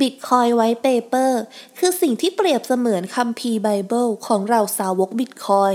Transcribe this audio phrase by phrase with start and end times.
[0.00, 1.40] Bitcoin whitepaper
[1.78, 5.74] คือสิ่งที่เปรียบเสมือนคัมภีร์ไบเบิลของเราสาวกบิตคอย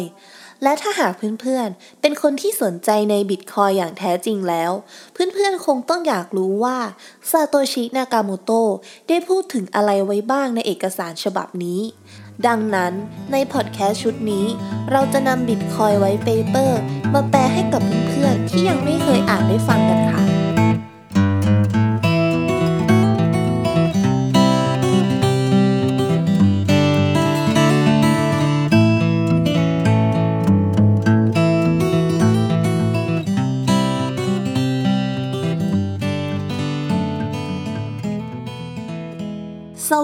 [0.64, 4.72] และถ้าหากเพื่อนๆ เป็นคนที่สนใจในบิตคอยอย่างแท้จริงแล้ว
[5.14, 6.78] เพื่อนๆ คงต้องอยากรู้ว่า
[7.32, 8.52] ซาโตชินากาโมโตะ
[9.10, 11.82] ได้พูดถึงอะไรไว้บ้างในเอกสารฉบับนี้
[12.48, 12.94] ดังนั้น
[13.32, 14.46] ในพอดแคสต์ชุดนี้
[14.92, 16.80] เราจะนำ Bitcoin whitepaper
[17.14, 20.23] มาแปลให้กับเพื่อนๆ ที่ยังไม่เคยอ่านได้ฟังกันค่ะ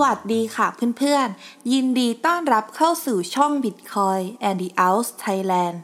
[0.09, 5.77] วัสดีค่ะเพื่อนๆ ยินดีต้อนรับเข้าสู่ช่อง Bitcoin and the House Thailand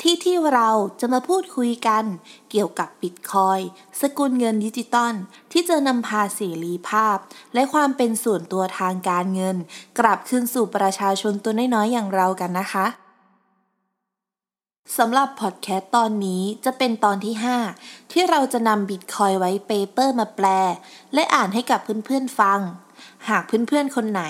[0.00, 0.68] ที่ที่เรา
[1.00, 2.04] จะมาพูดคุยกัน
[2.50, 3.62] เกี่ยวกับ Bitcoin
[4.00, 5.14] สกุลเงินดิจิตอล
[5.52, 7.16] ที่จะนำพาเสรีภาพ
[7.54, 9.56] และความเป็นส่วนตัวทางการเงิน
[9.98, 12.86] กลับคืนสู่ประชาชนตัวน้อยๆ อย่างเรากันนะคะ
[14.98, 17.34] สำหรับพอดแคสต์ตอนนี้จะเป็นตอนที่
[17.74, 20.46] 5 ที่เราจะนำ Bitcoin whitepaper มาแปล
[21.14, 22.60] และอ่านให้กับเพื่อนๆฟัง
[23.28, 24.22] หากเพื่อนๆ คนไหน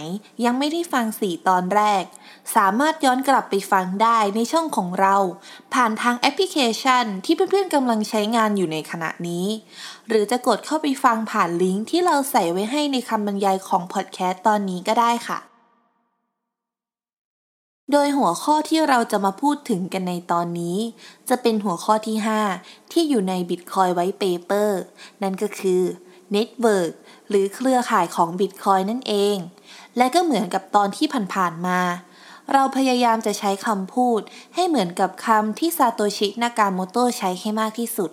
[0.45, 2.05] ยังไม่ได้ฟังสี่ตอนแรก
[2.57, 5.17] สามารถย้อนกลับไปฟังได้ในช่องของเรา
[5.75, 9.47] ผ่านทางแอปพลิเคชันที่เพื่อนๆกำลังใช้งานอยู่ในขณะนี้
[10.09, 15.41] หรือจะกดเข้าไปฟังผ่านลิงก์ที่เราใส่ไว้ให้ในคำบรรยายของพอดแคสต์ตอนนี้ก็ได้ค่ะ
[17.93, 20.79] โดยหัวข้อที่เราจะมาพูดถึงกันในตอนนี้
[21.29, 22.17] จะเป็นหัวข้อที่
[22.55, 24.71] 5 ที่อยู่ใน Bitcoin White Paper
[25.23, 25.83] นั่นก็คือ
[26.37, 26.93] Network
[27.29, 29.37] หรือเครือข่ายของบิตคอยนั่นเอง
[29.97, 31.81] และก็เหมือนกับตอนที่ผ่านๆมา
[32.53, 34.21] เราพยายามจะใช้คำพูด
[34.55, 38.11] ให้เหมือนกับคำที่ซาโตชิ นากาโมโตใช้ให้มากที่สุด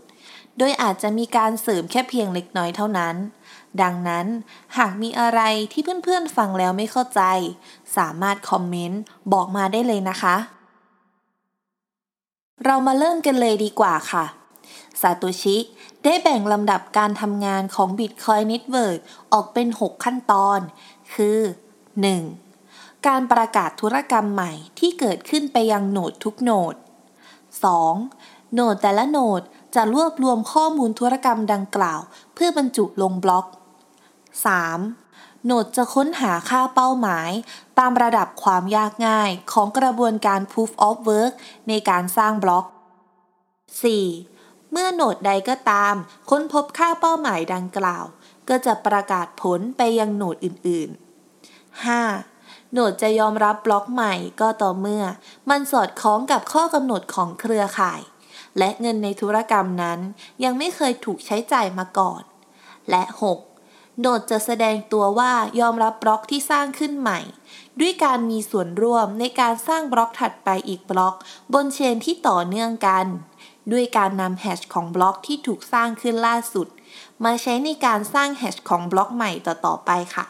[0.58, 3.16] โดยอาจจะมีการเสริมแค่เพียงเล็กน้อยเท่านั้น
[3.82, 4.28] ดังนั้น
[4.78, 7.22] หากมีอะไรที่เพื่อนๆฟังแล้วไม่เข้าใจ
[7.98, 9.02] สามารถคอมเมนต์
[9.34, 10.36] บอกมาได้เลยนะคะ
[12.66, 14.26] เรามาเริ่มกันเลยดีกว่าค่ะ
[15.02, 15.58] ซาโตชิ
[16.04, 19.00] ได้แบ่งลำดับการทำงานของ Bitcoin Network
[19.34, 20.60] ออกเป็น 6 ขั้นตอน
[21.14, 21.40] คือ
[22.44, 23.08] 1.
[23.08, 26.76] การประกาศธุรกรรมใหม่ที่เกิดขึ้นไปยังโหนดทุกโหนด
[27.80, 28.54] 2.
[28.54, 29.42] โหนดแต่ละโหนด
[29.76, 32.02] จะรวบรวมข้อมูลธุรกรรมดังกล่าว
[32.34, 33.46] เพื่อบรรจุลงบล็อก
[34.66, 35.46] 3.
[35.46, 37.32] โหนดจะค้นหาค่าเป้าหมาย
[37.80, 41.34] ตามระดับความยากง่ายของกระบวนการ Proof of Work
[41.68, 44.37] ในการสร้างบล็อก 4.
[44.72, 45.96] เมื่อโหนดใดก็ตาม
[46.30, 48.06] ค้นพบค่าเป้าหมายดังกล่าว
[48.50, 52.72] ก็จะประกาศผลไปยังโหนดอื่นๆ 5.
[52.72, 55.04] โหนดจะยอมรับบล็อกใหม่ก็ต่อเมื่อ
[55.50, 58.02] มันสอดคล้องกับข้อกำหนดของเครือข่าย
[58.58, 60.00] และเงินในธุรกรรมนั้น
[60.44, 62.22] ยังไม่เคยถูกใช้จ่ายมาก่อน
[62.90, 64.00] และ 6.
[64.00, 67.20] โหนดจะแสดงตัวว่ายอมรับบล็อกที่สร้างขึ้นใหม่
[67.80, 71.16] ด้วยการมีส่วนร่วมในการสร้างบล็อกถัดไปอีกบล็อก
[71.54, 73.06] บนเชนที่ต่อเนื่องกัน
[73.72, 76.68] ด้วยการนำแฮชของบล็อกที่ถูกสร้างขึ้นล่าสุด
[77.24, 80.26] มาใช้ในการสร้างแฮชของบล็อกใหม่ต่อๆไปค่ะ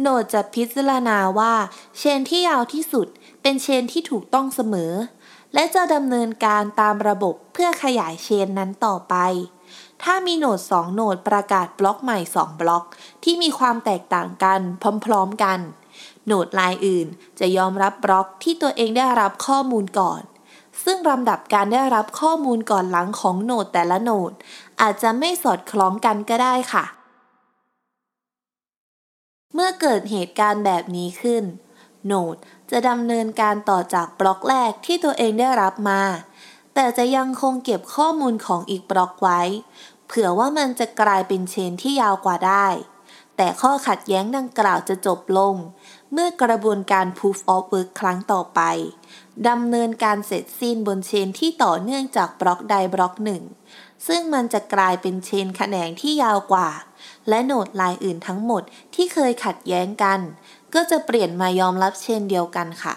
[0.00, 1.54] โนดจะพิจารณาว่า
[1.98, 3.08] เชนที่ยาวที่สุด
[3.42, 4.92] เป็นเชนที่ถูกต้องเสมอ
[5.54, 9.16] และจะดำเนินการตามระบบเพื่อขยายเชนนั้นต่อไป
[10.02, 12.84] ถ้ามีโนด 2 โนดประกาศบล็อกใหม่ 2 บล็อก
[13.24, 14.60] ที่มีความแตกต่างกัน
[15.06, 15.58] พร้อม ๆ กัน
[16.26, 17.06] โนดลายอื่น
[17.38, 20.20] จะยอมรับบล็อกที่ตัวเองได้รับข้อมูลก่อน
[20.84, 24.32] ซึ่งลำดับการได้รับข้อมูลก่อนหลังของโนดแต่ละโนด
[24.80, 26.84] อาจจะไม่สอดคล้องกันก็ได้ค่ะ
[29.54, 31.44] เมื่อเกิดเหตุการณ์แบบนี้ขึ้น
[32.06, 32.36] โนด
[32.70, 36.02] จะดำเนินการต่อจากบล็อกแรกที่ตัวเองได้รับมา
[36.74, 39.40] แต่จะยังคงเก็บข้อมูลของอีกบล็อกไว้
[40.06, 42.66] เผื่อว่ามันจะกลายเป็นเชนที่ยาวกว่าได้
[43.36, 45.54] แต่ข้อขัดแย้งดังกล่าวจะจบลง
[46.12, 48.60] เมื่อกระบวนการ Proof of Work ครั้งต่อไป
[49.48, 53.42] ดำเนินการเสร็จสิ้นบนเชนที่ต่อเนื่องจากบล็อกใดบล็อกหนึ่ง
[54.06, 56.68] ซึ่งมันจะกลายเป็นเชนแขนงที่ยาวกว่า
[57.28, 58.62] และโนดลายอื่นทั้งหมด
[58.94, 60.20] ที่เคยขัดแย้งกัน
[60.74, 62.94] ก็จะเปลี่ยนมายอมรับเชนเดียวกันค่ะ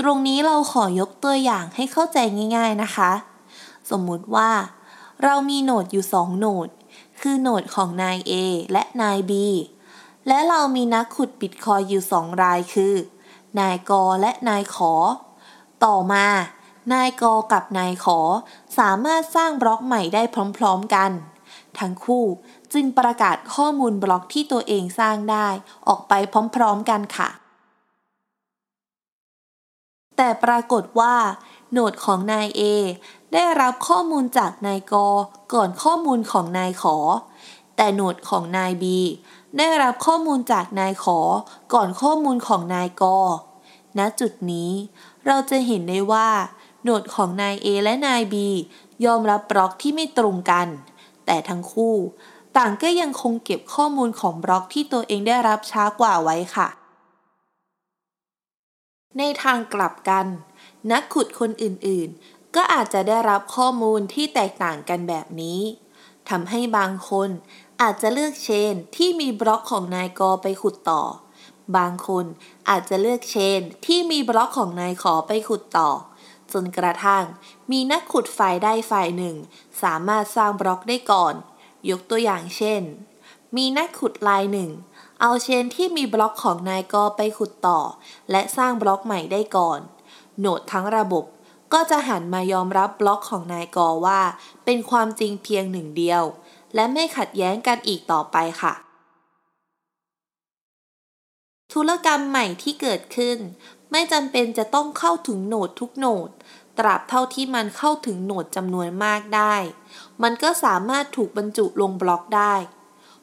[0.00, 2.18] ตรงนี้เราขอยกตัวอย่างให้เข้าใจ
[2.56, 3.10] ง่าย ๆนะคะ
[3.90, 4.50] สมมุติว่า
[5.22, 6.68] เรามีโนดอยู่ 2 โนด
[7.20, 8.32] คือโนดของนาย A
[8.72, 9.32] และนาย B
[10.28, 12.94] และเรามีนักขุดบิตคอยอยู่2รายคือ
[13.60, 14.92] นายกและนายขอ
[15.84, 16.26] ต่อมา
[16.94, 18.18] นายกกับนายขอ
[18.78, 20.22] สามารถสร้างบล็อกใหม่ได้
[20.58, 21.10] พร้อมๆกัน
[21.78, 22.24] ทั้งคู่
[22.72, 25.48] จึงประกาศข้อมูลบล็อกที่ตัวเองสร้างได้
[25.88, 26.12] ออกไป
[26.56, 27.28] พร้อมๆกันค่ะ
[30.16, 31.14] แต่ปรากฏว่า
[31.70, 32.62] โหนดของนาย A
[33.32, 34.94] ได้รับข้อมูลจากนายก
[35.54, 36.96] ก่อนข้อมูลของนายขอ
[37.76, 38.84] แต่โหนดของนาย B
[39.58, 41.18] ได้รับข้อมูลจากนายขอ
[41.72, 43.04] ก่อนข้อมูลของนายก
[43.98, 44.70] ณจุดนี้
[45.26, 46.28] เราจะเห็นได้ว่า
[46.82, 48.34] โหนดของนาย A และนาย B
[49.04, 50.68] ยอมรับบล็อกที่ไม่ตรงกัน
[51.26, 51.94] แต่ทั้งคู่
[52.56, 56.68] ต่างก็ยังคงเก็บข้อมูลของบล็อกที่ตัวเองได้รับช้ากว่าไว้ค่ะ
[59.18, 60.26] ในทางกลับกัน
[60.90, 65.60] นักขุดคนอื่นๆ ก็อาจจะได้รับข้อมูลที่แตกต่างกันแบบนี้
[66.30, 67.30] ทำให้บางคน
[67.82, 71.02] อาจจะเลือกเชนที่มีบล็อกของนายกไปขุดต่อ
[71.76, 72.24] บางคน
[72.68, 75.90] อาจจะเลือกเชนที่มีบล็อกของนายขอไปขุดต่อ
[76.52, 77.24] จนกระทั่ง
[77.70, 79.36] มีนักขุดฝ่ายได้ฝ่ายหนึ่ง
[79.82, 81.34] สามารถสร้างบล็อกได้ก่อน
[81.90, 82.82] ยกตัวอย่างเช่น
[83.56, 84.70] มีนักขุดลายหนึ่ง
[85.20, 87.80] เอาเชนที่มีบล็อกของนายกไปขุดต่อ
[88.30, 89.80] และสร้างบล็อกใหม่ได้ก่อน
[90.38, 91.24] โหนดทั้งระบบ
[91.74, 94.20] ก็จะหันมายอมรับบล็อกของนายกอว่า
[94.64, 96.22] เป็นความจริงเพียงหนึ่งเดียว
[96.74, 98.74] และไม่ขัดแย้งกันอีกต่อไปค่ะ
[101.72, 103.38] ธุรกรรมใหม่ที่เกิดขึ้น
[103.90, 106.30] ไม่จำเป็นจะต้องเข้าถึงโหนดทุกโหนด
[106.78, 109.54] ตราบเท่าที่มันเข้าถึงโหนดจำนวนมากได้
[110.22, 112.54] มันก็สามารถถูกบรรจุลงบล็อกได้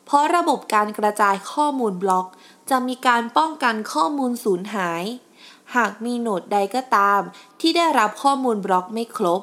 [0.06, 2.28] เพราะระบบการกระจายข้อมูลบล็อก
[2.70, 5.04] จะมีการป้องกันข้อมูลสูญหาย
[5.76, 7.22] หากมีโหนดใดก็ตาม
[7.60, 9.42] ที่ได้รับข้อมูลบล็อกไม่ครบ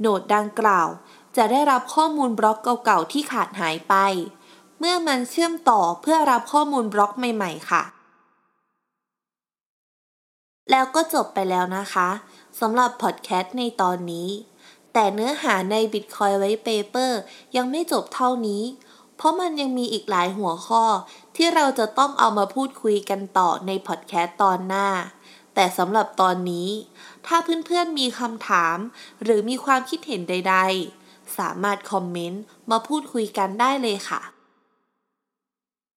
[0.00, 0.88] โหนดดังกล่าว
[1.36, 3.94] จะได้รับข้อมูลบล็อกเก่าๆที่ขาดหายไป
[4.78, 7.82] เมื่อมันเชื่อมต่อเพื่อรับข้อมูลบล็อกใหม่ๆค่ะ
[10.70, 12.08] แล้วก็จบไปแล้วนะคะ
[12.60, 14.28] สำหรับพอดแคสต์ในตอนนี้
[14.92, 17.20] แต่เนื้อหาใน Bitcoin whitepaper
[17.56, 18.62] ยังไม่จบเท่านี้
[19.16, 20.84] เพราะมันยังมีอีกหลายหัวข้อ
[21.36, 24.88] ที่เราจะต้องเอามาพูดคุยกันต่อในพอดแคสต์ตอนหน้า
[25.60, 26.68] แต่สำหรับตอนนี้
[27.26, 28.76] ถ้าเพื่อนๆมีคำถาม
[29.22, 30.56] หรือมีความคิดเห็นใด
[30.96, 34.20] ๆ สามารถคอมเมนต์มาพูดคุยกันได้เลยค่ะ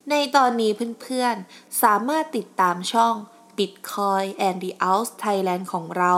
[0.09, 0.71] ในตอนนี้
[1.01, 3.15] เพื่อนๆ สามารถติดตามช่อง
[3.57, 6.13] Bitcoin and the Out Thailand ของเรา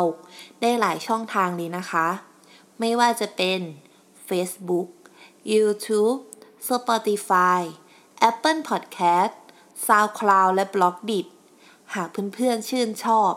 [0.61, 2.07] ได้หลายช่องทางเลยนะคะ
[2.79, 3.59] ไม่ว่าจะเป็น
[4.27, 4.89] Facebook
[5.51, 6.17] YouTube
[6.67, 7.61] Spotify
[8.29, 9.33] Apple Podcast
[9.87, 11.27] SoundCloud และ b l o g d i t
[11.95, 13.33] หากเพื่อนๆชื่นชอบ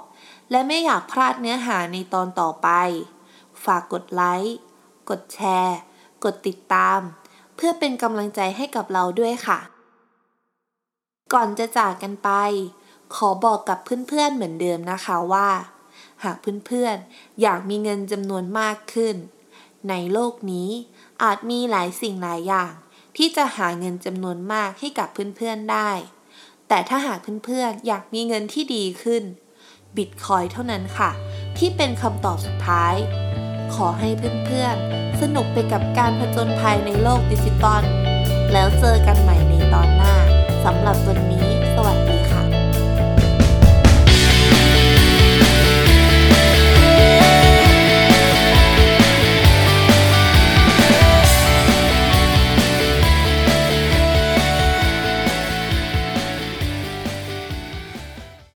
[0.50, 2.68] และไม่อยากพลาดเนื้อหาในตอนต่อไป
[3.64, 4.56] ฝากกดไลค์
[5.10, 5.78] กดแชร์
[6.24, 7.00] กดติดตาม
[7.56, 9.58] เพื่อเป็นกำลังใจให้กับเราด้วยค่ะ
[11.32, 12.30] ก่อนจะจากกันไป
[13.14, 13.78] ขอบอกกับ
[14.08, 15.48] เพื่อนๆเหมือนเดิมนะคะว่า
[16.24, 19.16] หากเพื่อนๆอยากมีเงินจำนวนมากขึ้น
[19.88, 20.70] ในโลกนี้
[21.22, 22.72] อาจมีหลายสิ่งหลายอย่าง
[23.16, 25.90] ที่จะหาเงินจำนวนมากให้กับเพื่อนๆได้
[26.68, 29.22] แต่ถ้าหากเพื่อนๆอยากมีเงินที่ดีขึ้น
[29.96, 31.10] บิตคอยเท่านั้นค่ะ
[31.58, 32.94] ที่เป็นคำตอบสุดท้าย
[33.74, 34.08] ขอให้
[34.46, 37.82] เพื่อนๆ สนุกไปกับการผจญภัยในโลกดิจิตอล
[38.52, 40.14] แล้วเจอกันใหม่ในตอนหน้า
[40.64, 41.35] สำหรับวันนี้